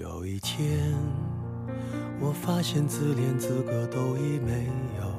[0.00, 0.94] 有一天，
[2.20, 4.64] 我发现自怜资格都已没
[5.00, 5.12] 有，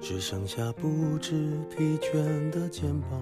[0.00, 3.20] 只剩下不知疲倦的肩膀，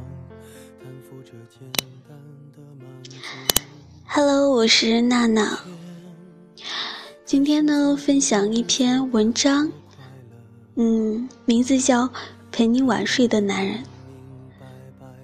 [0.79, 1.69] 担负着简
[2.09, 2.17] 单
[2.53, 3.17] 的满足。
[4.07, 5.59] Hello，我是娜娜。
[7.25, 9.73] 今天呢，分享一篇文章，
[10.77, 12.05] 嗯，名字叫
[12.53, 13.75] 《陪你晚睡的男人》。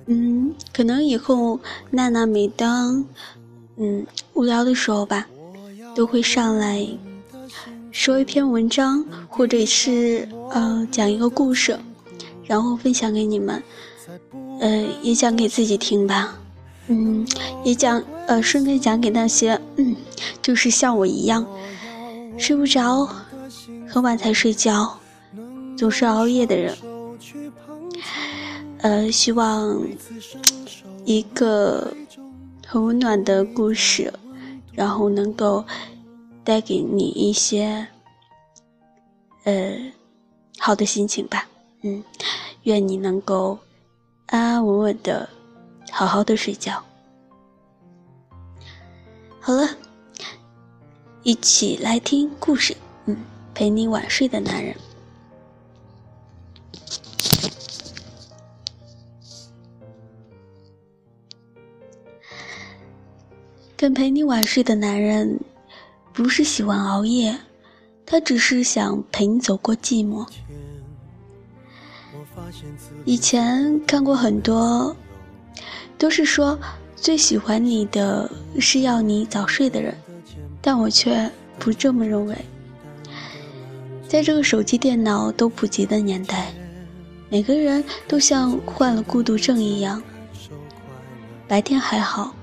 [0.07, 1.61] 嗯，可能以后
[1.93, 3.05] 娜娜每当
[3.79, 5.27] 嗯无聊的时候吧，
[5.95, 6.87] 都会上来
[7.91, 11.79] 说一篇文章，或者是呃讲一个故事，
[12.45, 13.63] 然后分享给你们，
[14.61, 16.39] 呃，也讲给自己听吧。
[16.89, 17.27] 嗯，
[17.65, 19.97] 也讲呃，顺便讲给那些嗯，
[20.41, 21.45] 就是像我一样
[22.39, 23.09] 睡不着，
[23.89, 24.99] 很晚才睡觉，
[25.77, 26.77] 总是熬夜的人。
[28.79, 29.83] 呃，希望
[31.05, 31.93] 一个
[32.67, 34.13] 很温暖的故事，
[34.73, 35.65] 然后能够
[36.43, 37.87] 带给你一些
[39.45, 39.79] 呃
[40.59, 41.49] 好的心情吧。
[41.83, 42.03] 嗯，
[42.65, 43.57] 愿你能够
[44.27, 45.29] 安安稳稳的。
[45.93, 46.83] 好好的睡觉。
[49.41, 49.67] 好了，
[51.23, 52.77] 一起来听故事。
[53.07, 53.17] 嗯，
[53.55, 54.77] 陪你晚睡的男人。
[63.77, 65.39] 跟陪你晚睡的男人，
[66.13, 67.37] 不是喜欢熬夜，
[68.05, 70.27] 他只是想陪你走过寂寞。
[73.05, 74.97] 以前看过很多。
[75.99, 76.59] 都是说
[76.95, 78.31] 最喜欢你的
[78.61, 79.97] 是要你早睡的人，
[80.61, 82.37] 但我却不这么认为。
[84.07, 86.53] 在这个手机、电脑都普及的年代，
[87.31, 90.03] 每个人都像患了孤独症一样，
[91.49, 92.35] 白天还好，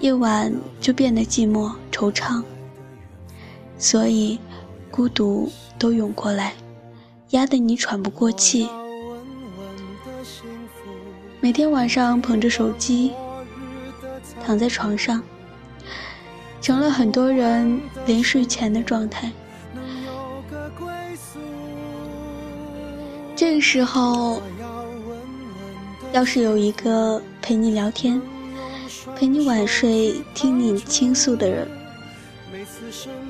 [0.00, 2.42] 夜晚就变得寂寞惆怅，
[3.78, 4.38] 所以
[4.90, 6.52] 孤独都涌过来，
[7.30, 8.68] 压得你喘不过气。
[11.40, 13.12] 每天晚上捧着手机，
[14.44, 15.22] 躺在床上，
[16.60, 19.32] 成了很多人临睡前的状态。
[23.34, 24.42] 这个时候，
[26.12, 28.20] 要是有一个陪你聊天、
[29.14, 31.68] 陪你晚睡、听你倾诉的人，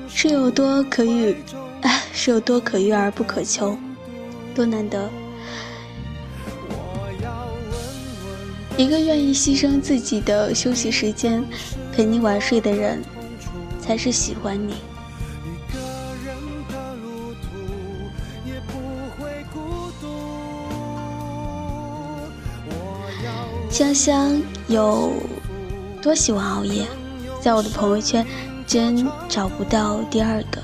[0.09, 1.35] 是有多可遇，
[2.11, 3.77] 是有多可遇而不可求，
[4.55, 5.09] 多难得。
[8.77, 11.43] 一个愿意牺牲自己的休息时间
[11.93, 13.03] 陪你晚睡的人，
[13.79, 14.75] 才是喜欢你。
[23.69, 25.13] 香香有
[26.01, 26.85] 多喜欢熬夜，
[27.41, 28.25] 在我的朋友圈
[28.65, 30.61] 真找不到第二个。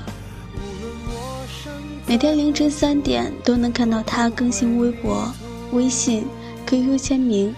[2.06, 5.32] 每天凌晨三点都能看到他更新微博、
[5.72, 6.26] 微信、
[6.66, 7.54] QQ 签名。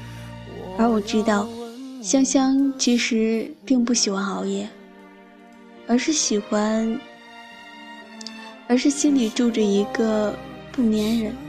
[0.78, 1.48] 而我知道，
[2.02, 4.68] 香香其实并不喜欢熬夜，
[5.86, 7.00] 而是喜欢，
[8.68, 10.34] 而是心里住着一个
[10.70, 11.45] 不粘人。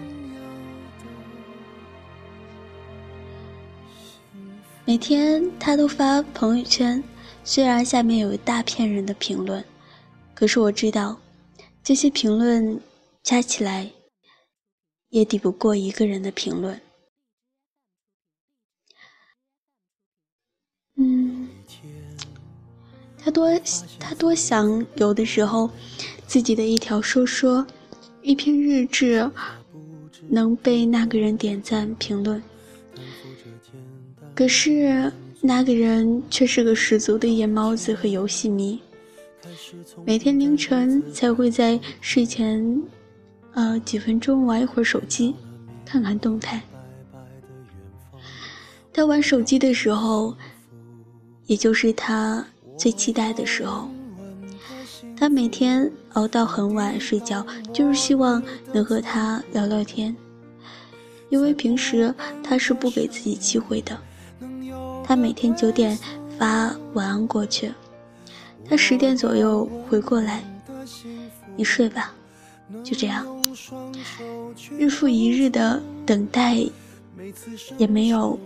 [4.88, 7.04] 每天他都发朋友圈，
[7.44, 9.62] 虽然下面有一大片人的评论，
[10.34, 11.20] 可是我知道，
[11.84, 12.80] 这些评论
[13.22, 13.92] 加起来，
[15.10, 16.80] 也抵不过一个人的评论。
[20.96, 21.50] 嗯，
[23.18, 23.50] 他多
[24.00, 25.70] 他多想有的时候，
[26.26, 27.68] 自己的一条说说，
[28.22, 29.30] 一篇日志，
[30.30, 32.42] 能被那个人点赞评论。
[34.38, 35.12] 可是
[35.42, 38.80] 那个人却是个十足的夜猫子和游戏迷，
[40.06, 42.80] 每天凌晨才会在睡前，
[43.54, 45.34] 呃几分钟玩一会儿手机，
[45.84, 46.62] 看看动态。
[48.94, 50.36] 他玩手机的时候。
[51.48, 52.46] 也就是他
[52.78, 53.90] 最期待的时候，
[55.16, 58.44] 他每天熬到很晚睡觉，就是希望
[58.74, 60.14] 能和他聊聊天。
[61.30, 62.14] 因为平时
[62.44, 63.98] 他是不给自己机会的，
[65.08, 65.98] 他每天九点
[66.38, 67.72] 发晚安过去，
[68.66, 70.44] 他十点左右回过来，
[71.56, 72.14] 你睡吧，
[72.84, 73.26] 就这样，
[74.78, 76.58] 日复一日的等待，
[77.78, 78.38] 也没有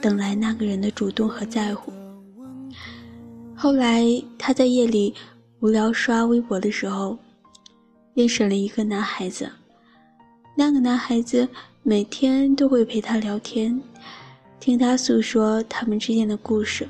[0.00, 1.92] 等来那个人的主动和在乎。
[3.54, 4.02] 后来，
[4.38, 5.14] 他在夜里
[5.60, 7.18] 无聊刷微博的时候，
[8.14, 9.50] 认识了一个男孩子。
[10.56, 11.46] 那个男孩子
[11.82, 13.78] 每天都会陪他聊天，
[14.58, 16.88] 听他诉说他们之间的故事。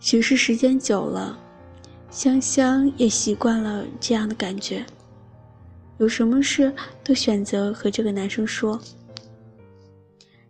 [0.00, 1.38] 许是时间久了，
[2.10, 4.84] 香香也习惯了这样的感觉。
[5.98, 6.72] 有什么事
[7.02, 8.80] 都选择和这个男生说。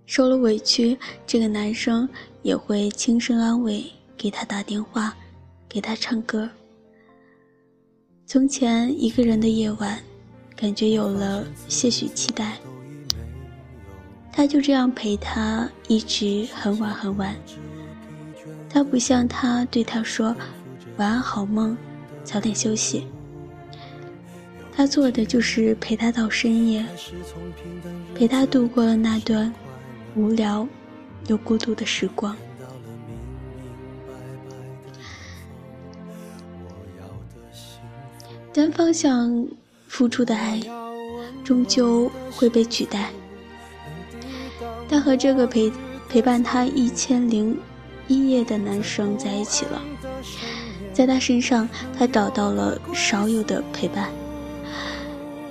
[0.04, 2.08] 受了委屈，这个男生
[2.42, 3.84] 也会轻声安慰，
[4.16, 5.14] 给他打电话，
[5.68, 6.48] 给他唱歌。
[8.26, 9.98] 从前一个人的夜晚，
[10.56, 12.58] 感觉有了些许期待。
[14.38, 17.34] 他就这样陪他，一直很晚很晚。
[18.70, 20.32] 他不像他对他说
[20.96, 21.76] “晚安好梦，
[22.22, 23.04] 早点休息”。
[24.72, 26.86] 他做的就是陪他到深夜，
[28.14, 29.52] 陪他度过了那段。
[30.14, 30.64] 无聊
[31.26, 32.36] 又孤独的时光，
[38.52, 39.44] 单方向
[39.88, 40.60] 付出的爱，
[41.42, 43.10] 终究会被取代。
[44.88, 45.70] 他和这个陪
[46.08, 47.58] 陪伴他一千零
[48.06, 49.82] 一夜的男生在一起了，
[50.92, 51.68] 在他身上，
[51.98, 54.08] 他找到了少有的陪伴。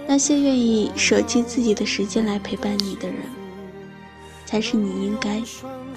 [0.08, 3.18] 那些愿意舍弃自己的时间来陪伴你的人。
[4.46, 5.42] 才是你应该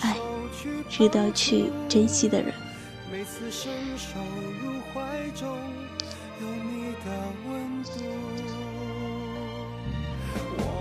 [0.00, 0.16] 爱、
[0.88, 2.52] 值得去珍惜的人。
[3.12, 4.18] 每次伸手
[4.60, 5.00] 入怀
[5.38, 5.56] 中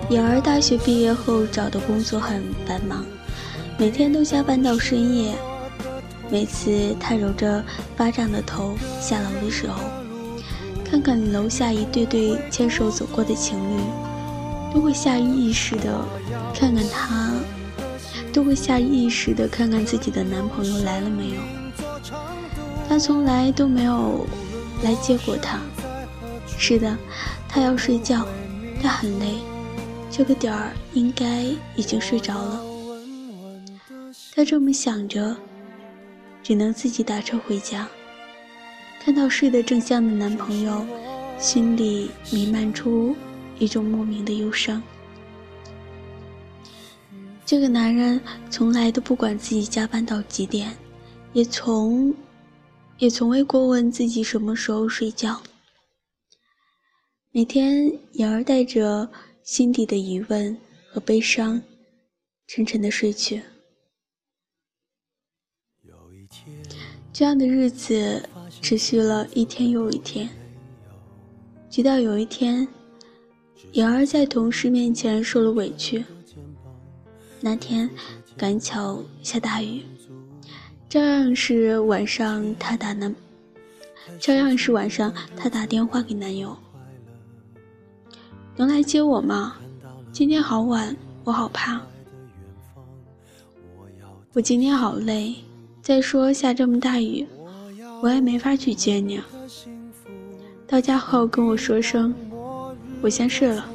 [0.10, 3.06] 颖儿大学毕业后找的工作很繁忙，
[3.78, 5.36] 每天都加班到深夜。
[6.32, 7.64] 每次她揉着
[7.96, 9.84] 巴掌的头下楼的时候，
[10.84, 13.82] 看看楼下一对对牵手走过的情侣，
[14.74, 16.04] 都会下意识的
[16.56, 17.32] 看看他。
[18.32, 21.42] 都会下意识的看看自己的男朋友来了没有。
[22.88, 24.28] 他从来都没有
[24.84, 25.60] 来接过她。
[26.56, 26.96] 是的，
[27.48, 28.24] 他要睡觉，
[28.84, 29.40] 他很累，
[30.20, 31.44] 这个点儿应该
[31.78, 32.62] 已经睡着了。
[34.36, 35.34] 他这么想着，
[36.44, 37.88] 只能自己打车回家。
[39.00, 40.86] 看到睡得正香的男朋友，
[41.38, 43.16] 心里弥漫出
[43.60, 44.84] 一种莫名的忧伤。
[47.46, 48.20] 这个男人
[48.50, 50.76] 从来都不管自己加班到几点，
[51.32, 52.14] 也从，
[52.98, 55.42] 也从未过问自己什么时候睡觉。
[57.32, 59.10] 每天，颖儿带着
[59.50, 60.56] 心底的疑问
[60.92, 61.60] 和悲伤，
[62.46, 63.42] 沉沉的睡去。
[67.12, 68.30] 这样的日子
[68.62, 70.30] 持续了一天又一天，
[71.68, 72.68] 直到有一天，
[73.72, 76.06] 颖儿在同事面前受了委屈。
[77.42, 77.90] 那天
[78.38, 79.82] 赶巧下大雨，
[80.88, 83.16] 照样是晚上她打男，
[84.20, 86.56] 照样是晚上她打电话给男友，
[88.60, 89.56] 能来接我吗？
[90.12, 91.80] 今天好晚，我好怕。
[94.34, 95.34] 我今天好累，
[95.82, 97.26] 再说下这么大雨，
[98.04, 99.18] 我也没法去接你。
[100.68, 102.14] 到家后跟我说声，
[103.02, 103.66] 我先睡了。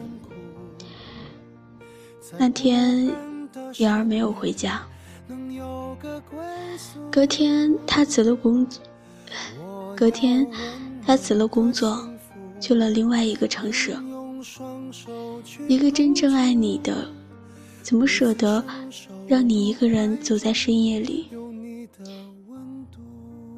[2.36, 3.10] 那天。
[3.78, 4.80] 颖儿没有回家。
[7.10, 8.64] 隔天，他辞了工，
[9.96, 10.46] 隔天，
[11.04, 12.06] 他辞了工作，
[12.60, 13.96] 去了另外一个城市。
[15.68, 17.08] 一个真正爱你的，
[17.82, 18.64] 怎么舍得
[19.26, 21.28] 让你一个人走在深夜里？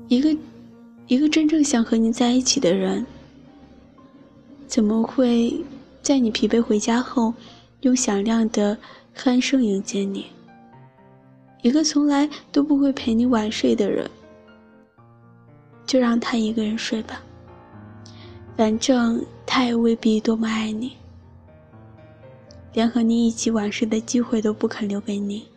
[0.09, 0.37] 一个，
[1.09, 3.05] 一个真正想和你在一起的人，
[4.67, 5.65] 怎么会
[6.03, 7.33] 在你疲惫回家后，
[7.81, 8.77] 用响亮的？
[9.17, 10.27] 鼾声迎接你，
[11.62, 14.11] 一个从来都不会陪你晚睡的人，
[15.87, 17.23] 就让他一个人睡吧。
[18.59, 20.93] 反正他也未必多么爱你，
[22.76, 25.49] 连和你一起晚睡的机会都不肯留给你。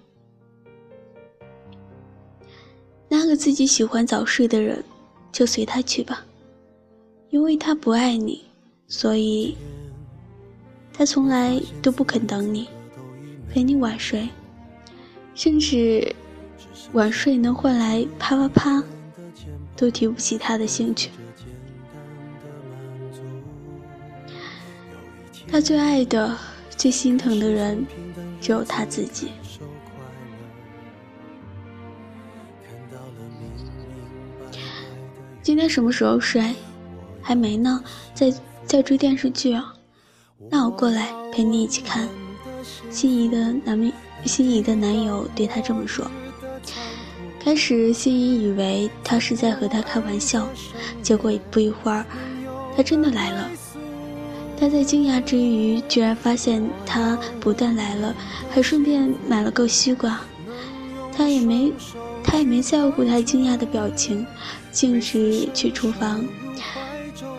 [3.10, 4.82] 那个自己喜欢早睡的人，
[5.30, 6.26] 就随他去吧，
[7.30, 8.46] 因为他不爱你，
[8.88, 9.58] 所以
[10.94, 12.70] 他从来都不肯等你。
[13.50, 14.30] 陪你晚睡，
[15.36, 16.16] 甚至
[16.94, 18.84] 晚睡能换来啪啪啪，
[19.76, 21.10] 都提不起他的兴趣。
[25.46, 26.38] 他最爱的、
[26.80, 27.86] 最心疼的人，
[28.40, 29.32] 只有他自己。
[35.44, 36.56] 今天什么时候睡？
[37.22, 37.84] 还没呢，
[38.14, 38.34] 在
[38.66, 39.74] 在追电视剧啊。
[40.50, 42.08] 那我过来陪你一起看。
[42.90, 43.92] 心仪的男，
[44.24, 46.10] 心仪的男友对她这么说。
[47.42, 50.48] 开始，心仪以为他是在和他开玩笑，
[51.02, 52.06] 结果不一会儿，
[52.78, 53.50] 他真的来了。
[54.60, 58.14] 他在惊讶之余，居然发现他不但来了，
[58.52, 60.20] 还顺便买了个西瓜。
[61.16, 61.72] 他也没，
[62.22, 64.26] 他也没在乎他惊讶的表情，
[64.70, 66.26] 径直去厨房，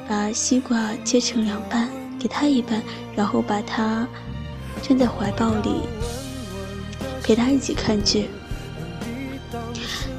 [0.08, 2.82] 把西瓜切成两半，给他一半，
[3.14, 4.08] 然后把他
[4.82, 5.82] 圈在怀抱里，
[7.22, 8.28] 陪他一起看剧。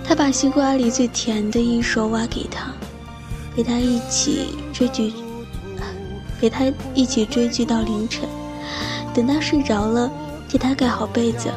[0.03, 2.71] 他把西瓜里最甜的一手挖给他，
[3.55, 5.13] 陪他一起追剧，
[6.41, 8.27] 陪他一起追剧到凌晨。
[9.13, 10.11] 等他睡着了，
[10.49, 11.51] 替他盖好被子，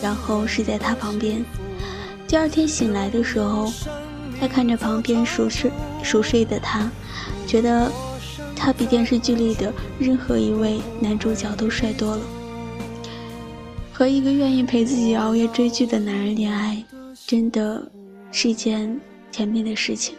[0.00, 1.44] 然后睡在他旁边。
[2.26, 3.70] 第二天醒来的时候，
[4.40, 5.70] 他看着旁边熟睡
[6.02, 6.90] 熟睡的他，
[7.46, 7.92] 觉得
[8.56, 12.22] 他比电视剧里的任何一位男主角都帅多了。
[13.92, 16.82] 和一个愿意陪自己熬夜追剧的男人恋爱，
[17.26, 17.86] 真的
[18.32, 18.98] 是一件
[19.30, 20.14] 甜蜜的事情。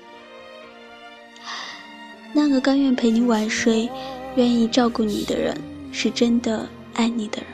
[2.33, 3.89] 那个甘愿陪你晚睡、
[4.35, 5.55] 愿意照顾你的人，
[5.91, 7.47] 是真的爱你的人。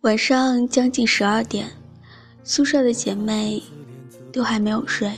[0.00, 1.70] 晚上将近十二点，
[2.42, 3.62] 宿舍的姐妹
[4.32, 5.12] 都还没有睡。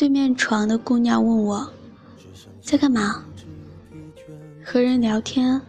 [0.00, 1.70] 对面床的姑娘问我，
[2.62, 3.22] 在干嘛？
[4.64, 5.60] 和人聊天。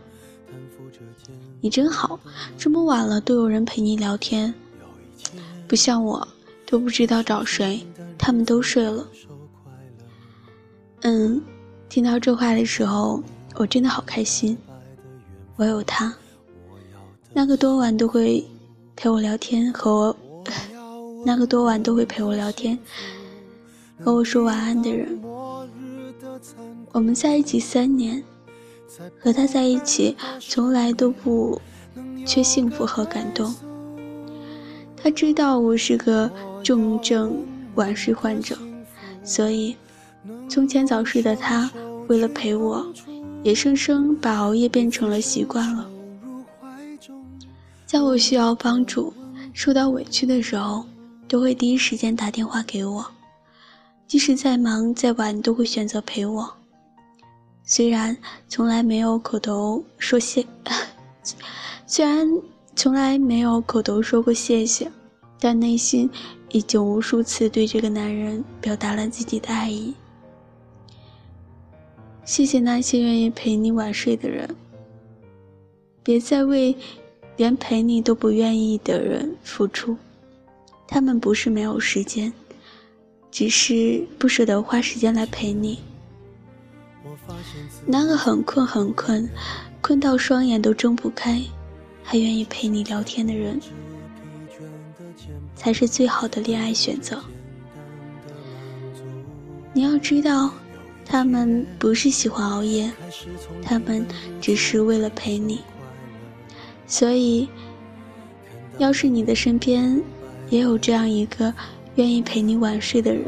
[1.60, 2.18] 你真好，
[2.58, 4.54] 这么晚了都有人陪你聊天。
[5.68, 6.26] 不像我，
[6.66, 7.86] 都不知道找谁，
[8.18, 9.06] 他们都睡了。
[11.02, 11.42] 嗯，
[11.90, 13.22] 听到这话的时候，
[13.56, 14.58] 我真的好开心。
[15.58, 16.16] 我有他。
[17.34, 18.48] 那个多晚都会
[18.96, 20.18] 陪我聊天，和我
[21.26, 22.80] 那个多晚都会陪我聊天，
[24.04, 25.20] 和我说晚安的人。
[26.92, 28.22] 我们在一起三年，
[29.20, 31.62] 和他在一起从来都不
[32.26, 33.54] 缺幸福和感动。
[34.98, 36.30] 他知道我是个
[36.64, 37.36] 重症
[37.76, 38.58] 晚睡患者，
[39.24, 39.76] 所以
[40.50, 41.72] 从前早睡的他，
[42.08, 42.86] 为了陪我，
[43.44, 45.88] 也生生把熬夜变成了习惯了。
[47.86, 49.14] 在我需要帮助、
[49.54, 50.86] 受到委屈的时候，
[51.28, 53.06] 都会第一时间打电话给我，
[54.12, 56.54] 即使再忙再晚，都会选择陪我。
[57.64, 58.18] 虽然
[58.50, 60.46] 从来没有口头说谢，
[61.88, 62.28] 虽然
[62.76, 64.92] 从来没有口头说过谢谢，
[65.40, 66.10] 但内心
[66.50, 69.94] 已经无数次对这个男人表达了自己的爱意。
[72.26, 74.54] 谢谢那些愿意陪你晚睡的人，
[76.04, 76.76] 别再为。
[77.38, 79.96] 连陪你都不愿意的人付出，
[80.86, 82.32] 他们不是没有时间，
[83.32, 85.80] 只是不舍得花时间来陪你。
[87.86, 89.28] 那个很困很困，
[89.82, 91.42] 困到双眼都睁不开，
[92.04, 93.60] 还愿意陪你聊天的人，
[95.56, 97.20] 才是最好的恋爱选择。
[99.74, 100.52] 你要知道，
[101.06, 102.92] 他们不是喜欢熬夜，
[103.64, 104.06] 他们
[104.42, 105.62] 只是为了陪你。
[106.86, 107.48] 所以，
[108.78, 110.02] 要是你的身边
[110.50, 111.54] 也有这样一个
[111.96, 113.26] 愿意陪你晚睡的人，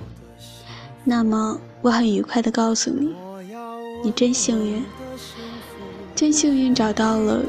[1.03, 3.13] 那么我很愉快的告诉你，
[4.03, 4.83] 你真幸运，
[6.15, 7.43] 真幸运找到了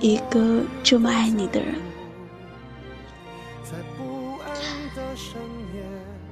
[0.00, 1.74] 一个这么爱你的人。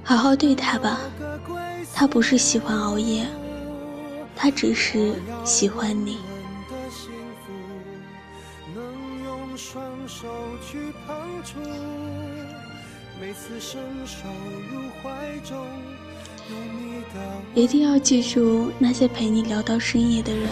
[0.04, 1.00] 好好对他吧，
[1.94, 3.26] 他不是喜欢熬夜，
[4.36, 5.14] 他只是
[5.44, 6.18] 喜欢你。
[10.06, 10.26] 手
[10.66, 11.14] 去碰
[11.44, 11.60] 触，
[13.20, 14.28] 每次伸手
[14.70, 15.10] 入怀
[15.40, 15.66] 中，
[17.52, 20.50] 一定要记住那些陪你聊到深夜的人，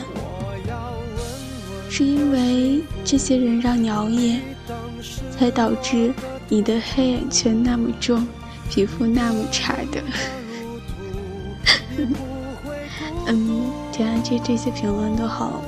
[1.88, 4.40] 是因为这些人让你熬夜，
[5.30, 6.12] 才导致
[6.48, 8.26] 你的黑眼圈那么重，
[8.68, 10.02] 皮肤那么差的。
[13.28, 15.62] 嗯，天啊，这这些评论都好，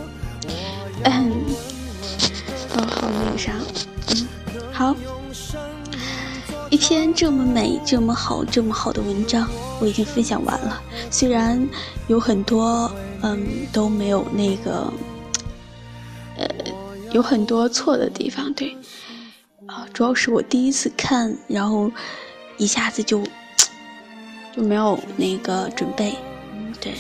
[1.05, 1.33] 嗯。
[2.77, 3.53] 好那个啥，
[4.11, 4.29] 嗯，
[4.73, 4.95] 好，
[6.71, 9.49] 一篇这么美、这么好、这么好的文章，
[9.81, 10.83] 我已经分享完了。
[11.11, 11.67] 虽然
[12.09, 12.91] 有很多，
[13.23, 13.41] 嗯，
[13.73, 14.93] 都没有那个，
[16.37, 16.47] 呃，
[17.13, 18.77] 有很多错的地方，对，
[19.67, 21.91] 啊，主要是我第一次看，然后
[22.59, 23.23] 一下子就
[24.55, 26.17] 就没有那个准备，
[26.83, 26.93] 对，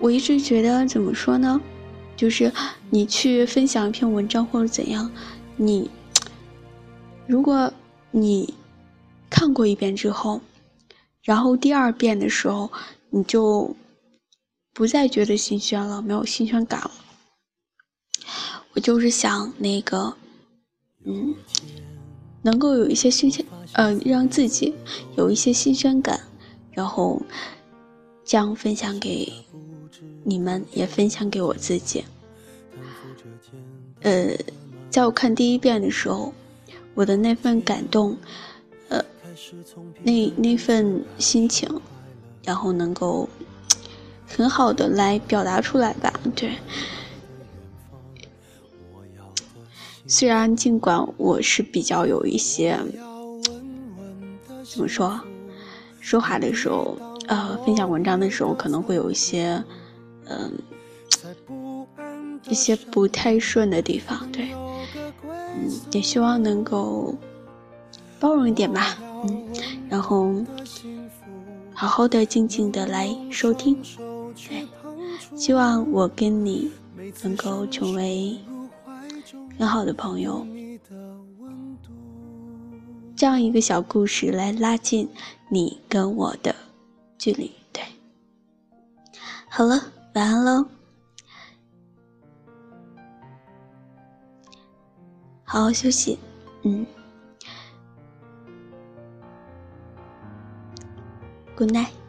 [0.00, 1.60] 我一直觉得怎么说呢？
[2.16, 2.52] 就是
[2.90, 5.08] 你去分享一篇文章或者怎样，
[5.56, 5.88] 你
[7.30, 7.72] 如果
[8.10, 8.52] 你
[9.30, 10.40] 看过一遍之后，
[11.22, 12.68] 然后第二遍的时候，
[13.10, 13.76] 你就
[14.74, 16.90] 不再觉得新鲜了，没有新鲜感了。
[18.74, 20.12] 我就是想那个
[21.04, 21.32] 嗯，
[22.42, 24.74] 能够有一些新鲜，呃，让自己
[25.16, 26.18] 有一些新鲜感，
[26.72, 27.22] 然后
[28.24, 29.32] 将分享给
[30.24, 32.04] 你们，也分享给我自己。
[34.00, 34.36] 呃，
[34.90, 36.32] 在我看第一遍的时候，
[37.00, 38.14] 我的那份感动，
[38.90, 39.02] 呃，
[40.02, 41.66] 那那份心情，
[42.44, 43.26] 然后能够
[44.28, 46.52] 很好的来表达出来吧，对。
[50.06, 52.78] 虽然尽管我是比较有一些，
[54.70, 55.18] 怎么说，
[56.00, 59.64] 说话的时候，呃，分享文章的时候可能会有一些，
[60.26, 60.52] 嗯，
[62.50, 64.50] 一些不太顺的地方，对，
[65.54, 67.14] 嗯，也希望能够
[68.18, 69.44] 包容一点吧，嗯，
[69.88, 70.34] 然后
[71.74, 73.76] 好好的、静静的来收听，
[74.48, 74.66] 对，
[75.36, 76.70] 希望我跟你
[77.22, 78.38] 能够成为。
[79.58, 80.46] 很好的朋友，
[83.14, 85.06] 这样一个小故事来拉近
[85.50, 86.56] 你跟我的
[87.18, 87.52] 距离。
[87.70, 87.82] 对，
[89.50, 89.78] 好了，
[90.14, 90.64] 晚安喽，
[95.50, 96.16] 好好休息。
[96.62, 96.86] 嗯
[101.56, 101.99] ，Good night。